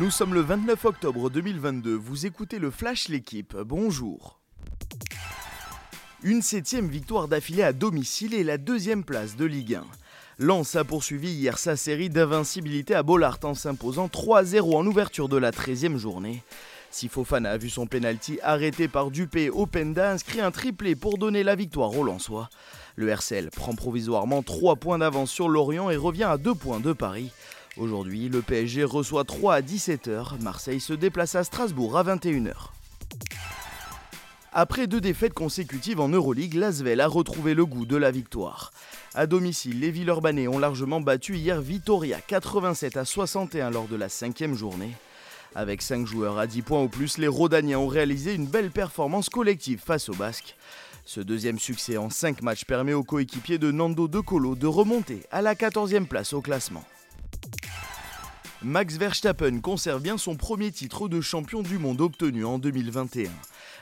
[0.00, 4.40] Nous sommes le 29 octobre 2022, vous écoutez le Flash L'équipe, bonjour.
[6.24, 9.84] Une septième victoire d'affilée à domicile et la deuxième place de Ligue 1.
[10.38, 15.36] Lens a poursuivi hier sa série d'invincibilité à Bollard en s'imposant 3-0 en ouverture de
[15.36, 16.42] la 13e journée.
[16.90, 21.44] Si Fofana a vu son penalty arrêté par Dupé, Openda inscrit un triplé pour donner
[21.44, 22.48] la victoire aux Lensois.
[22.96, 26.92] Le RCL prend provisoirement 3 points d'avance sur Lorient et revient à 2 points de
[26.92, 27.30] Paris.
[27.76, 32.68] Aujourd'hui, le PSG reçoit 3 à 17h, Marseille se déplace à Strasbourg à 21h.
[34.52, 38.72] Après deux défaites consécutives en Euroleague, l'Asvel a retrouvé le goût de la victoire.
[39.12, 44.08] À domicile, les Villeurbanais ont largement battu hier Vitoria 87 à 61 lors de la
[44.08, 44.92] cinquième journée.
[45.56, 49.28] Avec 5 joueurs à 10 points ou plus, les Rodaniens ont réalisé une belle performance
[49.28, 50.54] collective face aux Basques.
[51.04, 55.22] Ce deuxième succès en 5 matchs permet aux coéquipiers de Nando De Colo de remonter
[55.32, 56.84] à la 14e place au classement.
[58.64, 63.28] Max Verstappen conserve bien son premier titre de champion du monde obtenu en 2021.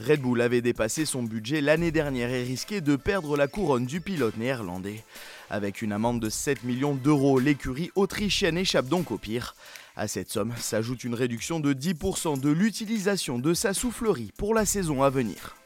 [0.00, 4.02] Red Bull avait dépassé son budget l'année dernière et risqué de perdre la couronne du
[4.02, 5.02] pilote néerlandais.
[5.48, 9.54] Avec une amende de 7 millions d'euros, l'écurie autrichienne échappe donc au pire.
[9.96, 14.66] À cette somme s'ajoute une réduction de 10% de l'utilisation de sa soufflerie pour la
[14.66, 15.56] saison à venir.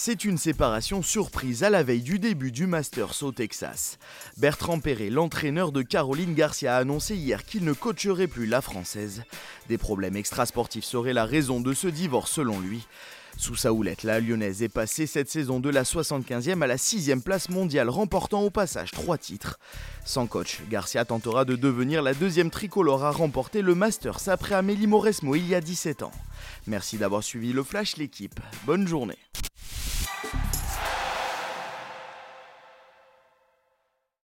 [0.00, 3.98] C'est une séparation surprise à la veille du début du Masters au Texas.
[4.36, 9.24] Bertrand Perret, l'entraîneur de Caroline Garcia, a annoncé hier qu'il ne coacherait plus la Française.
[9.68, 12.86] Des problèmes extrasportifs seraient la raison de ce divorce selon lui.
[13.38, 17.20] Sous sa houlette, la Lyonnaise est passée cette saison de la 75e à la 6e
[17.20, 19.58] place mondiale, remportant au passage trois titres.
[20.04, 24.86] Sans coach, Garcia tentera de devenir la deuxième tricolore à remporter le Masters après Amélie
[24.86, 26.12] Mauresmo il y a 17 ans.
[26.68, 28.38] Merci d'avoir suivi le Flash l'équipe.
[28.64, 29.18] Bonne journée.